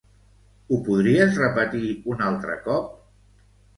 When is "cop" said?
2.67-2.89